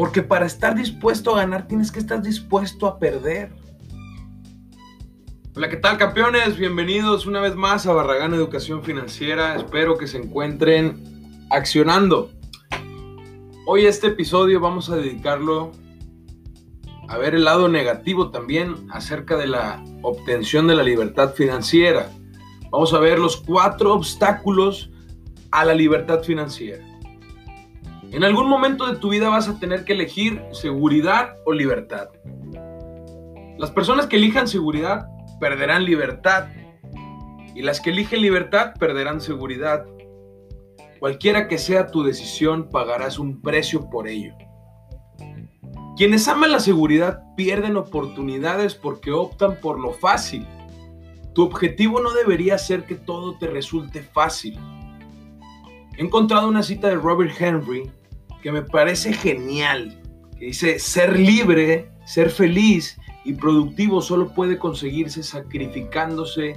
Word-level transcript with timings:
Porque 0.00 0.22
para 0.22 0.46
estar 0.46 0.74
dispuesto 0.74 1.34
a 1.36 1.40
ganar 1.40 1.68
tienes 1.68 1.92
que 1.92 1.98
estar 1.98 2.22
dispuesto 2.22 2.86
a 2.86 2.98
perder. 2.98 3.52
Hola, 5.54 5.68
¿qué 5.68 5.76
tal 5.76 5.98
campeones? 5.98 6.56
Bienvenidos 6.56 7.26
una 7.26 7.38
vez 7.42 7.54
más 7.54 7.86
a 7.86 7.92
Barragán 7.92 8.32
Educación 8.32 8.82
Financiera. 8.82 9.56
Espero 9.56 9.98
que 9.98 10.06
se 10.06 10.16
encuentren 10.16 11.46
accionando. 11.50 12.30
Hoy 13.66 13.84
este 13.84 14.06
episodio 14.06 14.58
vamos 14.58 14.88
a 14.88 14.96
dedicarlo 14.96 15.72
a 17.06 17.18
ver 17.18 17.34
el 17.34 17.44
lado 17.44 17.68
negativo 17.68 18.30
también 18.30 18.86
acerca 18.90 19.36
de 19.36 19.48
la 19.48 19.84
obtención 20.00 20.66
de 20.66 20.76
la 20.76 20.82
libertad 20.82 21.34
financiera. 21.34 22.10
Vamos 22.70 22.94
a 22.94 23.00
ver 23.00 23.18
los 23.18 23.36
cuatro 23.36 23.92
obstáculos 23.92 24.90
a 25.50 25.66
la 25.66 25.74
libertad 25.74 26.22
financiera. 26.22 26.89
En 28.12 28.24
algún 28.24 28.48
momento 28.48 28.86
de 28.86 28.96
tu 28.96 29.10
vida 29.10 29.28
vas 29.28 29.48
a 29.48 29.60
tener 29.60 29.84
que 29.84 29.92
elegir 29.92 30.42
seguridad 30.50 31.36
o 31.46 31.52
libertad. 31.52 32.08
Las 33.56 33.70
personas 33.70 34.08
que 34.08 34.16
elijan 34.16 34.48
seguridad 34.48 35.06
perderán 35.38 35.84
libertad 35.84 36.48
y 37.54 37.62
las 37.62 37.80
que 37.80 37.90
eligen 37.90 38.20
libertad 38.20 38.74
perderán 38.80 39.20
seguridad. 39.20 39.86
Cualquiera 40.98 41.46
que 41.46 41.56
sea 41.56 41.86
tu 41.86 42.02
decisión 42.02 42.68
pagarás 42.68 43.20
un 43.20 43.40
precio 43.40 43.88
por 43.88 44.08
ello. 44.08 44.34
Quienes 45.96 46.26
aman 46.26 46.50
la 46.50 46.60
seguridad 46.60 47.22
pierden 47.36 47.76
oportunidades 47.76 48.74
porque 48.74 49.12
optan 49.12 49.60
por 49.60 49.78
lo 49.78 49.92
fácil. 49.92 50.44
Tu 51.32 51.44
objetivo 51.44 52.00
no 52.00 52.12
debería 52.12 52.58
ser 52.58 52.84
que 52.84 52.96
todo 52.96 53.38
te 53.38 53.46
resulte 53.46 54.02
fácil. 54.02 54.58
He 55.96 56.02
encontrado 56.02 56.48
una 56.48 56.64
cita 56.64 56.88
de 56.88 56.96
Robert 56.96 57.32
Henry 57.38 57.88
que 58.42 58.52
me 58.52 58.62
parece 58.62 59.12
genial, 59.12 60.00
que 60.38 60.46
dice, 60.46 60.78
ser 60.78 61.18
libre, 61.18 61.90
ser 62.04 62.30
feliz 62.30 62.98
y 63.24 63.34
productivo 63.34 64.00
solo 64.00 64.32
puede 64.32 64.58
conseguirse 64.58 65.22
sacrificándose 65.22 66.56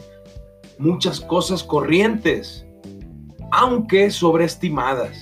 muchas 0.77 1.19
cosas 1.19 1.63
corrientes, 1.63 2.65
aunque 3.51 4.09
sobreestimadas. 4.09 5.17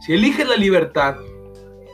Si 0.00 0.12
eliges 0.12 0.48
la 0.48 0.56
libertad, 0.56 1.16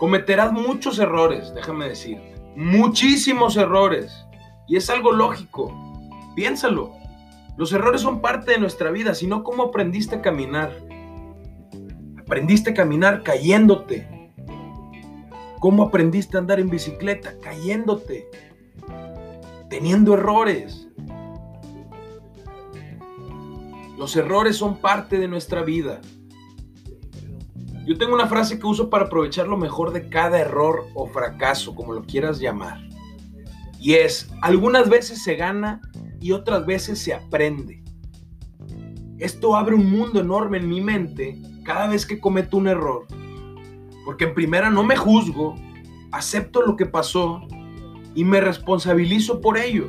Cometerás 0.01 0.51
muchos 0.51 0.99
errores, 0.99 1.53
déjame 1.55 1.87
decir, 1.91 2.19
muchísimos 2.57 3.59
errores. 3.59 4.25
Y 4.67 4.77
es 4.77 4.89
algo 4.89 5.13
lógico. 5.13 5.77
Piénsalo. 6.35 6.95
Los 7.59 7.75
errores 7.75 8.01
son 8.01 8.23
parte 8.23 8.53
de 8.53 8.59
nuestra 8.59 8.91
vida, 8.91 9.15
sino 9.15 9.45
cómo 9.45 9.65
aprendiste 9.65 10.17
a 10.17 10.23
caminar. 10.23 10.75
Aprendiste 12.31 12.71
a 12.71 12.75
caminar 12.75 13.25
cayéndote. 13.25 14.07
¿Cómo 15.59 15.83
aprendiste 15.83 16.37
a 16.37 16.41
andar 16.41 16.61
en 16.61 16.71
bicicleta? 16.71 17.35
Cayéndote. 17.41 18.31
Teniendo 19.69 20.15
errores. 20.15 20.87
Los 23.99 24.15
errores 24.15 24.55
son 24.55 24.77
parte 24.77 25.19
de 25.19 25.27
nuestra 25.27 25.65
vida. 25.65 26.01
Yo 27.85 27.99
tengo 27.99 28.15
una 28.15 28.29
frase 28.29 28.61
que 28.61 28.67
uso 28.69 28.89
para 28.91 29.07
aprovechar 29.07 29.49
lo 29.49 29.57
mejor 29.57 29.93
de 29.93 30.09
cada 30.09 30.39
error 30.39 30.87
o 30.95 31.09
fracaso, 31.09 31.75
como 31.75 31.95
lo 31.95 32.05
quieras 32.05 32.39
llamar. 32.39 32.79
Y 33.81 33.95
es, 33.95 34.31
algunas 34.41 34.89
veces 34.89 35.25
se 35.25 35.35
gana 35.35 35.81
y 36.21 36.31
otras 36.31 36.65
veces 36.65 37.01
se 37.01 37.13
aprende. 37.13 37.83
Esto 39.19 39.57
abre 39.57 39.75
un 39.75 39.91
mundo 39.91 40.21
enorme 40.21 40.59
en 40.59 40.69
mi 40.69 40.81
mente 40.81 41.50
cada 41.73 41.87
vez 41.87 42.05
que 42.05 42.19
cometo 42.19 42.57
un 42.57 42.67
error. 42.67 43.07
Porque 44.05 44.25
en 44.25 44.35
primera 44.35 44.71
no 44.71 44.83
me 44.83 44.97
juzgo, 44.97 45.55
acepto 46.11 46.63
lo 46.63 46.75
que 46.75 46.85
pasó 46.85 47.43
y 48.13 48.25
me 48.25 48.41
responsabilizo 48.41 49.41
por 49.41 49.57
ello. 49.57 49.87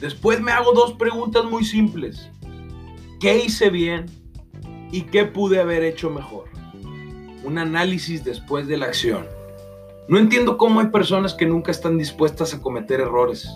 Después 0.00 0.40
me 0.40 0.50
hago 0.50 0.72
dos 0.72 0.94
preguntas 0.94 1.44
muy 1.44 1.64
simples. 1.64 2.28
¿Qué 3.20 3.44
hice 3.44 3.70
bien? 3.70 4.06
¿Y 4.90 5.02
qué 5.02 5.24
pude 5.24 5.60
haber 5.60 5.84
hecho 5.84 6.10
mejor? 6.10 6.46
Un 7.44 7.58
análisis 7.58 8.24
después 8.24 8.66
de 8.66 8.78
la 8.78 8.86
acción. 8.86 9.28
No 10.08 10.18
entiendo 10.18 10.58
cómo 10.58 10.80
hay 10.80 10.88
personas 10.88 11.32
que 11.32 11.46
nunca 11.46 11.70
están 11.70 11.96
dispuestas 11.96 12.52
a 12.54 12.60
cometer 12.60 12.98
errores. 12.98 13.48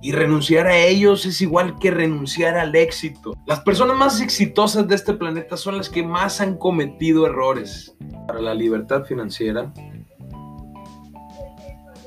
Y 0.00 0.12
renunciar 0.12 0.66
a 0.68 0.76
ellos 0.76 1.26
es 1.26 1.40
igual 1.40 1.78
que 1.78 1.90
renunciar 1.90 2.56
al 2.56 2.74
éxito. 2.76 3.34
Las 3.46 3.60
personas 3.60 3.96
más 3.96 4.20
exitosas 4.20 4.86
de 4.86 4.94
este 4.94 5.14
planeta 5.14 5.56
son 5.56 5.76
las 5.76 5.88
que 5.88 6.02
más 6.02 6.40
han 6.40 6.56
cometido 6.56 7.26
errores. 7.26 7.96
Para 8.26 8.40
la 8.40 8.54
libertad 8.54 9.04
financiera 9.04 9.72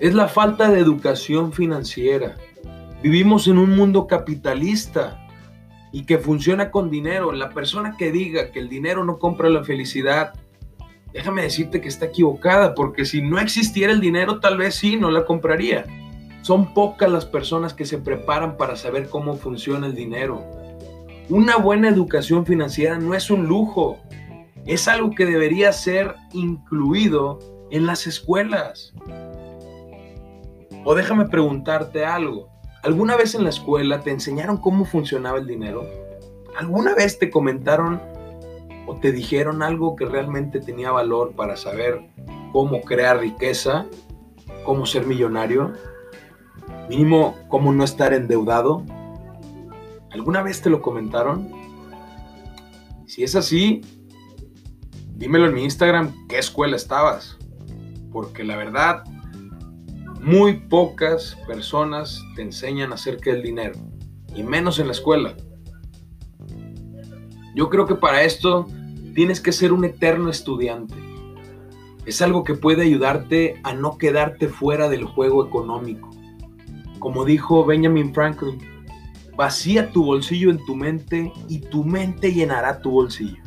es 0.01 0.15
la 0.15 0.27
falta 0.27 0.71
de 0.71 0.79
educación 0.79 1.53
financiera. 1.53 2.35
Vivimos 3.03 3.47
en 3.47 3.59
un 3.59 3.75
mundo 3.75 4.07
capitalista 4.07 5.27
y 5.91 6.07
que 6.07 6.17
funciona 6.17 6.71
con 6.71 6.89
dinero. 6.89 7.31
La 7.31 7.51
persona 7.51 7.95
que 7.95 8.11
diga 8.11 8.51
que 8.51 8.57
el 8.57 8.67
dinero 8.67 9.05
no 9.05 9.19
compra 9.19 9.47
la 9.47 9.63
felicidad, 9.63 10.33
déjame 11.13 11.43
decirte 11.43 11.81
que 11.81 11.87
está 11.87 12.05
equivocada, 12.05 12.73
porque 12.73 13.05
si 13.05 13.21
no 13.21 13.37
existiera 13.37 13.93
el 13.93 14.01
dinero, 14.01 14.39
tal 14.39 14.57
vez 14.57 14.73
sí, 14.73 14.97
no 14.97 15.11
la 15.11 15.23
compraría. 15.23 15.85
Son 16.41 16.73
pocas 16.73 17.09
las 17.09 17.25
personas 17.25 17.73
que 17.73 17.85
se 17.85 17.97
preparan 17.97 18.57
para 18.57 18.75
saber 18.75 19.09
cómo 19.09 19.35
funciona 19.35 19.87
el 19.87 19.95
dinero. 19.95 20.43
Una 21.29 21.57
buena 21.57 21.87
educación 21.87 22.45
financiera 22.45 22.97
no 22.97 23.13
es 23.13 23.29
un 23.29 23.45
lujo, 23.45 23.99
es 24.65 24.87
algo 24.87 25.11
que 25.11 25.25
debería 25.25 25.71
ser 25.71 26.15
incluido 26.33 27.39
en 27.69 27.85
las 27.85 28.07
escuelas. 28.07 28.93
O 30.83 30.95
déjame 30.95 31.25
preguntarte 31.25 32.05
algo. 32.05 32.49
¿Alguna 32.83 33.15
vez 33.15 33.35
en 33.35 33.43
la 33.43 33.49
escuela 33.49 34.01
te 34.01 34.09
enseñaron 34.09 34.57
cómo 34.57 34.85
funcionaba 34.85 35.37
el 35.37 35.45
dinero? 35.45 35.85
¿Alguna 36.57 36.95
vez 36.95 37.19
te 37.19 37.29
comentaron 37.29 38.01
o 38.87 38.95
te 38.95 39.11
dijeron 39.11 39.61
algo 39.61 39.95
que 39.95 40.05
realmente 40.05 40.59
tenía 40.59 40.91
valor 40.91 41.33
para 41.33 41.55
saber 41.55 42.01
cómo 42.51 42.81
crear 42.81 43.19
riqueza, 43.19 43.85
cómo 44.65 44.87
ser 44.87 45.05
millonario? 45.05 45.73
Mínimo, 46.91 47.37
cómo 47.47 47.71
no 47.71 47.85
estar 47.85 48.11
endeudado. 48.13 48.83
¿Alguna 50.11 50.43
vez 50.43 50.61
te 50.61 50.69
lo 50.69 50.81
comentaron? 50.81 51.49
Si 53.07 53.23
es 53.23 53.33
así, 53.37 53.79
dímelo 55.15 55.45
en 55.45 55.53
mi 55.53 55.63
Instagram 55.63 56.27
qué 56.27 56.37
escuela 56.37 56.75
estabas. 56.75 57.37
Porque 58.11 58.43
la 58.43 58.57
verdad, 58.57 59.05
muy 60.19 60.57
pocas 60.67 61.37
personas 61.47 62.21
te 62.35 62.41
enseñan 62.41 62.91
acerca 62.91 63.31
del 63.31 63.41
dinero, 63.41 63.79
y 64.35 64.43
menos 64.43 64.77
en 64.77 64.87
la 64.87 64.91
escuela. 64.91 65.37
Yo 67.55 67.69
creo 67.69 67.85
que 67.85 67.95
para 67.95 68.23
esto 68.23 68.67
tienes 69.15 69.39
que 69.39 69.53
ser 69.53 69.71
un 69.71 69.85
eterno 69.85 70.29
estudiante. 70.29 70.95
Es 72.05 72.21
algo 72.21 72.43
que 72.43 72.55
puede 72.55 72.81
ayudarte 72.81 73.61
a 73.63 73.73
no 73.73 73.97
quedarte 73.97 74.49
fuera 74.49 74.89
del 74.89 75.05
juego 75.05 75.47
económico. 75.47 76.11
Como 77.01 77.25
dijo 77.25 77.65
Benjamin 77.65 78.13
Franklin, 78.13 78.59
vacía 79.35 79.91
tu 79.91 80.05
bolsillo 80.05 80.51
en 80.51 80.63
tu 80.65 80.75
mente 80.75 81.33
y 81.49 81.57
tu 81.59 81.83
mente 81.83 82.31
llenará 82.31 82.79
tu 82.79 82.91
bolsillo. 82.91 83.41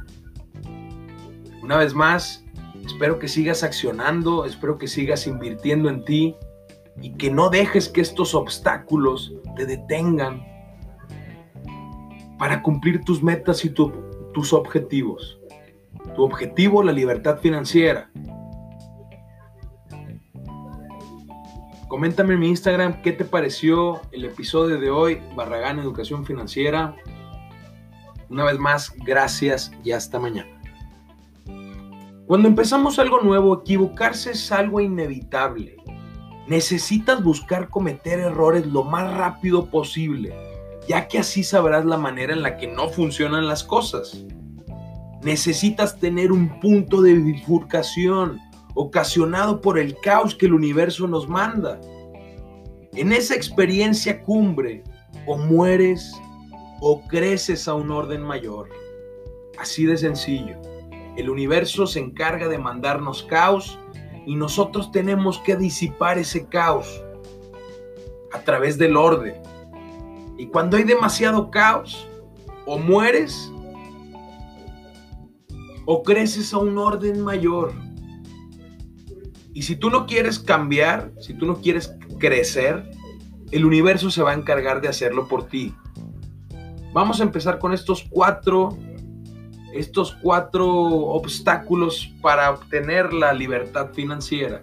Una 1.62 1.76
vez 1.76 1.94
más, 1.94 2.44
espero 2.84 3.20
que 3.20 3.28
sigas 3.28 3.62
accionando, 3.62 4.44
espero 4.44 4.76
que 4.76 4.88
sigas 4.88 5.28
invirtiendo 5.28 5.88
en 5.88 6.04
ti 6.04 6.34
y 7.00 7.12
que 7.12 7.31
no 7.31 7.48
dejes 7.48 7.88
que 7.88 8.00
estos 8.00 8.34
obstáculos 8.34 9.32
te 9.54 9.66
detengan 9.66 10.44
para 12.41 12.60
cumplir 12.60 13.04
tus 13.04 13.22
metas 13.22 13.64
y 13.64 13.70
tus 13.70 14.52
objetivos. 14.52 15.38
Tu 16.17 16.25
objetivo, 16.25 16.82
la 16.82 16.90
libertad 16.90 17.38
financiera. 17.38 18.11
Coméntame 21.94 22.35
en 22.35 22.41
mi 22.41 22.49
Instagram 22.49 23.02
qué 23.02 23.12
te 23.12 23.25
pareció 23.25 24.00
el 24.11 24.25
episodio 24.25 24.81
de 24.81 24.91
hoy, 24.91 25.23
Barragán 25.37 25.79
Educación 25.79 26.26
Financiera. 26.26 26.96
Una 28.29 28.43
vez 28.43 28.58
más, 28.58 28.93
gracias 29.05 29.70
y 29.85 29.93
hasta 29.93 30.19
mañana. 30.19 30.50
Cuando 32.26 32.49
empezamos 32.49 32.99
algo 32.99 33.20
nuevo, 33.20 33.61
equivocarse 33.61 34.32
es 34.32 34.50
algo 34.50 34.81
inevitable 34.81 35.76
necesitas 36.49 37.23
buscar 37.23 37.69
cometer 37.69 38.19
errores 38.19 38.67
lo 38.67 38.82
más 38.82 39.14
rápido 39.14 39.67
posible, 39.70 40.35
ya 40.88 41.06
que 41.06 41.20
así 41.20 41.44
sabrás 41.44 41.85
la 41.85 41.96
manera 41.96 42.32
en 42.32 42.43
la 42.43 42.56
que 42.56 42.67
no 42.67 42.88
funcionan 42.88 43.46
las 43.46 43.62
cosas. 43.62 44.25
Necesitas 45.23 45.99
tener 46.00 46.32
un 46.32 46.61
punto 46.61 47.02
de 47.02 47.14
bifurcación 47.14 48.41
ocasionado 48.75 49.61
por 49.61 49.79
el 49.79 49.97
caos 50.00 50.35
que 50.35 50.47
el 50.47 50.55
universo 50.55 51.06
nos 51.06 51.29
manda. 51.29 51.81
En 52.93 53.12
esa 53.12 53.35
experiencia 53.35 54.23
cumbre, 54.23 54.82
o 55.26 55.38
mueres 55.38 56.12
o 56.81 57.00
creces 57.06 57.69
a 57.69 57.75
un 57.75 57.91
orden 57.91 58.23
mayor. 58.23 58.69
Así 59.59 59.87
de 59.87 59.97
sencillo. 59.97 60.56
El 61.17 61.31
universo 61.31 61.87
se 61.87 62.00
encarga 62.00 62.49
de 62.49 62.59
mandarnos 62.59 63.23
caos 63.23 63.79
y 64.26 64.35
nosotros 64.35 64.91
tenemos 64.91 65.38
que 65.38 65.56
disipar 65.56 66.19
ese 66.19 66.47
caos 66.47 67.03
a 68.32 68.41
través 68.41 68.79
del 68.79 68.97
orden. 68.97 69.35
Y 70.37 70.47
cuando 70.47 70.77
hay 70.77 70.82
demasiado 70.82 71.50
caos, 71.50 72.09
o 72.67 72.79
mueres 72.79 73.53
o 75.87 76.03
creces 76.03 76.53
a 76.55 76.59
un 76.59 76.79
orden 76.79 77.20
mayor. 77.20 77.73
Y 79.55 79.62
si 79.62 79.77
tú 79.77 79.89
no 79.89 80.06
quieres 80.06 80.41
cambiar, 80.41 81.12
si 81.21 81.33
tú 81.33 81.47
no 81.47 81.61
quieres 81.61 81.95
crecer, 82.19 82.91
el 83.53 83.65
universo 83.65 84.11
se 84.11 84.21
va 84.21 84.33
a 84.33 84.35
encargar 84.35 84.81
de 84.81 84.89
hacerlo 84.89 85.29
por 85.29 85.47
ti. 85.47 85.73
Vamos 86.93 87.21
a 87.21 87.23
empezar 87.23 87.61
con 87.61 87.73
estos 87.73 88.05
cuatro, 88.11 88.77
estos 89.73 90.17
cuatro 90.21 90.69
obstáculos 90.69 92.12
para 92.21 92.51
obtener 92.51 93.12
la 93.12 93.33
libertad 93.33 93.91
financiera. 93.93 94.62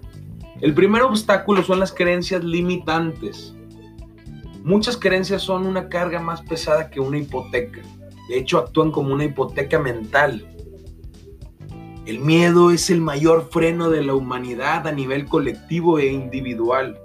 El 0.60 0.74
primer 0.74 1.04
obstáculo 1.04 1.64
son 1.64 1.80
las 1.80 1.94
creencias 1.94 2.44
limitantes. 2.44 3.56
Muchas 4.64 4.98
creencias 4.98 5.42
son 5.42 5.66
una 5.66 5.88
carga 5.88 6.20
más 6.20 6.42
pesada 6.42 6.90
que 6.90 7.00
una 7.00 7.18
hipoteca. 7.18 7.82
De 8.28 8.38
hecho, 8.38 8.60
actúan 8.60 8.92
como 8.92 9.14
una 9.14 9.24
hipoteca 9.24 9.80
mental. 9.80 10.46
El 12.12 12.19
miedo 12.19 12.72
es 12.72 12.90
el 12.90 13.00
mayor 13.00 13.48
freno 13.52 13.90
de 13.90 14.04
la 14.04 14.13
humanidad 14.13 14.86
a 14.86 14.92
nivel 14.92 15.28
colectivo 15.28 15.98
e 15.98 16.08
individual. 16.08 17.00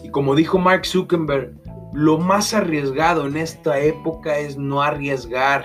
Y 0.00 0.10
como 0.10 0.36
dijo 0.36 0.60
Mark 0.60 0.86
Zuckerberg, 0.86 1.52
lo 1.92 2.18
más 2.18 2.54
arriesgado 2.54 3.26
en 3.26 3.36
esta 3.36 3.80
época 3.80 4.38
es 4.38 4.56
no 4.56 4.80
arriesgar. 4.80 5.64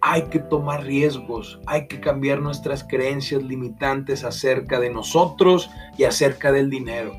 Hay 0.00 0.22
que 0.26 0.38
tomar 0.38 0.84
riesgos, 0.84 1.58
hay 1.66 1.88
que 1.88 1.98
cambiar 1.98 2.40
nuestras 2.40 2.84
creencias 2.84 3.42
limitantes 3.42 4.22
acerca 4.22 4.78
de 4.78 4.90
nosotros 4.90 5.68
y 5.98 6.04
acerca 6.04 6.52
del 6.52 6.70
dinero. 6.70 7.10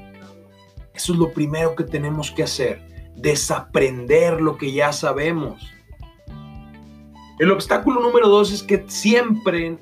Eso 0.93 1.11
es 1.11 1.19
lo 1.19 1.33
primero 1.33 1.75
que 1.75 1.83
tenemos 1.83 2.31
que 2.31 2.43
hacer, 2.43 2.81
desaprender 3.17 4.39
lo 4.39 4.57
que 4.57 4.71
ya 4.71 4.93
sabemos. 4.93 5.76
El 7.39 7.51
obstáculo 7.51 8.01
número 8.01 8.27
dos 8.29 8.51
es 8.51 8.63
que 8.63 8.83
siempre 8.87 9.77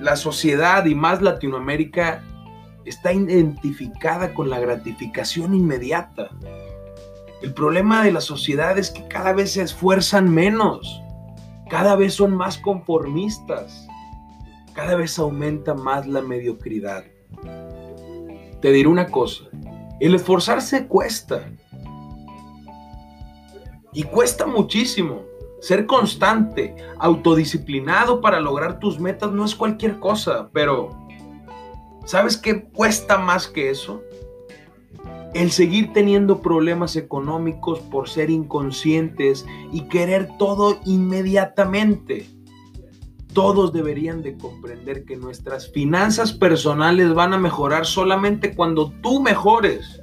la 0.00 0.16
sociedad 0.16 0.84
y 0.84 0.96
más 0.96 1.22
Latinoamérica 1.22 2.24
está 2.84 3.12
identificada 3.12 4.34
con 4.34 4.50
la 4.50 4.58
gratificación 4.58 5.54
inmediata. 5.54 6.30
El 7.40 7.54
problema 7.54 8.02
de 8.02 8.12
la 8.12 8.20
sociedad 8.20 8.78
es 8.78 8.90
que 8.90 9.06
cada 9.06 9.32
vez 9.32 9.52
se 9.52 9.62
esfuerzan 9.62 10.28
menos, 10.28 11.00
cada 11.70 11.94
vez 11.94 12.14
son 12.14 12.34
más 12.34 12.58
conformistas, 12.58 13.86
cada 14.74 14.96
vez 14.96 15.18
aumenta 15.20 15.74
más 15.74 16.06
la 16.06 16.20
mediocridad. 16.20 17.04
Te 18.60 18.72
diré 18.72 18.88
una 18.88 19.06
cosa, 19.06 19.44
el 20.00 20.16
esforzarse 20.16 20.88
cuesta. 20.88 21.48
Y 23.92 24.04
cuesta 24.04 24.46
muchísimo. 24.46 25.29
Ser 25.60 25.84
constante, 25.84 26.74
autodisciplinado 26.98 28.22
para 28.22 28.40
lograr 28.40 28.78
tus 28.78 28.98
metas 28.98 29.30
no 29.30 29.44
es 29.44 29.54
cualquier 29.54 29.98
cosa, 29.98 30.48
pero 30.54 30.98
¿sabes 32.06 32.38
qué 32.38 32.64
cuesta 32.64 33.18
más 33.18 33.46
que 33.46 33.68
eso? 33.68 34.02
El 35.34 35.50
seguir 35.50 35.92
teniendo 35.92 36.40
problemas 36.40 36.96
económicos 36.96 37.78
por 37.78 38.08
ser 38.08 38.30
inconscientes 38.30 39.46
y 39.70 39.82
querer 39.82 40.30
todo 40.38 40.80
inmediatamente. 40.86 42.26
Todos 43.34 43.72
deberían 43.72 44.22
de 44.22 44.36
comprender 44.38 45.04
que 45.04 45.16
nuestras 45.16 45.70
finanzas 45.70 46.32
personales 46.32 47.14
van 47.14 47.34
a 47.34 47.38
mejorar 47.38 47.84
solamente 47.86 48.56
cuando 48.56 48.92
tú 49.02 49.20
mejores. 49.20 50.00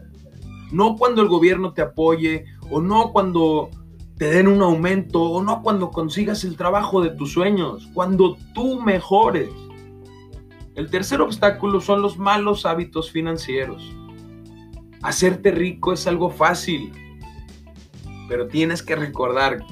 No 0.72 0.96
cuando 0.96 1.24
el 1.24 1.28
gobierno 1.28 1.74
te 1.74 1.82
apoye 1.82 2.46
o 2.70 2.80
no 2.80 3.12
cuando 3.12 3.70
te 4.18 4.30
den 4.30 4.48
un 4.48 4.62
aumento 4.62 5.22
o 5.22 5.44
no 5.44 5.62
cuando 5.62 5.92
consigas 5.92 6.44
el 6.44 6.58
trabajo 6.58 7.02
de 7.02 7.12
tus 7.12 7.34
sueños, 7.34 7.88
cuando 7.94 8.38
tú 8.54 8.82
mejores. 8.82 9.50
El 10.76 10.90
tercer 10.90 11.22
obstáculo 11.22 11.82
son 11.82 12.02
los 12.02 12.18
malos 12.18 12.66
hábitos 12.66 13.12
financieros. 13.12 13.96
Hacerte 15.04 15.52
rico 15.52 15.94
es 15.94 16.08
algo 16.08 16.32
fácil, 16.32 16.92
pero 18.28 18.48
tienes 18.48 18.82
que 18.82 18.96
recordar, 18.96 19.64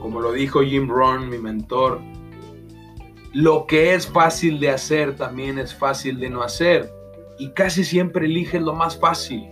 como 0.00 0.20
lo 0.20 0.32
dijo 0.32 0.62
Jim 0.62 0.88
Rohn, 0.88 1.28
mi 1.28 1.38
mentor, 1.38 2.00
lo 3.32 3.66
que 3.66 3.94
es 3.94 4.08
fácil 4.08 4.58
de 4.58 4.70
hacer 4.70 5.16
también 5.16 5.58
es 5.58 5.74
fácil 5.74 6.18
de 6.18 6.30
no 6.30 6.42
hacer. 6.42 6.90
Y 7.38 7.50
casi 7.52 7.84
siempre 7.84 8.26
eliges 8.26 8.60
lo 8.60 8.74
más 8.74 8.98
fácil. 8.98 9.46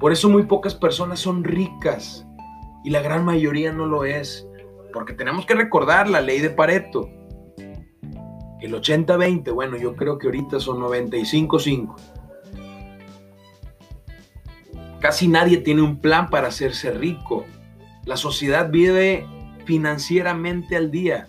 Por 0.00 0.12
eso 0.12 0.28
muy 0.28 0.44
pocas 0.44 0.74
personas 0.74 1.20
son 1.20 1.44
ricas 1.44 2.26
y 2.84 2.90
la 2.90 3.00
gran 3.00 3.24
mayoría 3.24 3.72
no 3.72 3.86
lo 3.86 4.04
es. 4.04 4.46
Porque 4.92 5.12
tenemos 5.12 5.46
que 5.46 5.54
recordar 5.54 6.08
la 6.08 6.20
ley 6.20 6.40
de 6.40 6.50
Pareto. 6.50 7.08
El 8.60 8.74
80-20, 8.74 9.52
bueno, 9.52 9.76
yo 9.76 9.94
creo 9.96 10.18
que 10.18 10.26
ahorita 10.28 10.60
son 10.60 10.78
95-5. 10.80 11.94
Casi 15.00 15.28
nadie 15.28 15.58
tiene 15.58 15.82
un 15.82 16.00
plan 16.00 16.30
para 16.30 16.48
hacerse 16.48 16.90
rico. 16.90 17.44
La 18.04 18.16
sociedad 18.16 18.70
vive 18.70 19.26
financieramente 19.66 20.76
al 20.76 20.90
día 20.90 21.28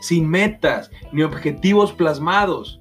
sin 0.00 0.28
metas 0.28 0.90
ni 1.12 1.22
objetivos 1.22 1.92
plasmados. 1.92 2.80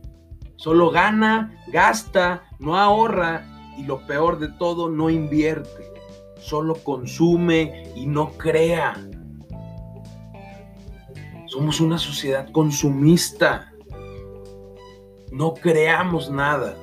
Solo 0.55 0.89
gana, 0.89 1.53
gasta, 1.67 2.43
no 2.59 2.77
ahorra 2.77 3.45
y 3.79 3.83
lo 3.83 4.05
peor 4.05 4.39
de 4.39 4.49
todo, 4.49 4.89
no 4.89 5.09
invierte. 5.09 5.91
Solo 6.39 6.75
consume 6.75 7.91
y 7.95 8.05
no 8.05 8.31
crea. 8.31 8.95
Somos 11.47 11.79
una 11.79 11.97
sociedad 11.97 12.51
consumista. 12.51 13.73
No 15.31 15.53
creamos 15.53 16.29
nada. 16.29 16.75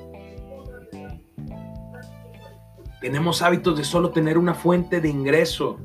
Tenemos 3.00 3.42
hábitos 3.42 3.76
de 3.76 3.84
solo 3.84 4.10
tener 4.10 4.38
una 4.38 4.54
fuente 4.54 5.00
de 5.00 5.08
ingreso, 5.08 5.78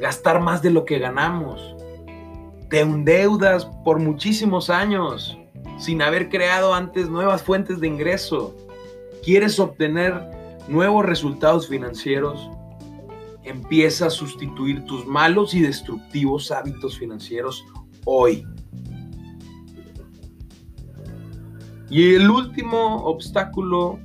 gastar 0.00 0.40
más 0.40 0.62
de 0.62 0.70
lo 0.70 0.84
que 0.84 0.98
ganamos 0.98 1.74
te 2.72 2.80
endeudas 2.80 3.66
por 3.84 3.98
muchísimos 3.98 4.70
años 4.70 5.38
sin 5.78 6.00
haber 6.00 6.30
creado 6.30 6.72
antes 6.72 7.10
nuevas 7.10 7.42
fuentes 7.42 7.80
de 7.80 7.86
ingreso. 7.86 8.56
¿Quieres 9.22 9.60
obtener 9.60 10.14
nuevos 10.68 11.06
resultados 11.06 11.68
financieros? 11.68 12.50
Empieza 13.44 14.06
a 14.06 14.10
sustituir 14.10 14.84
tus 14.84 15.06
malos 15.06 15.54
y 15.54 15.60
destructivos 15.60 16.50
hábitos 16.50 16.98
financieros 16.98 17.64
hoy. 18.04 18.44
Y 21.88 22.14
el 22.14 22.30
último 22.30 23.04
obstáculo 23.04 24.00